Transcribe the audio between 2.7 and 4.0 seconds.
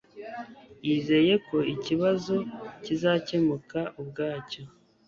kizakemuka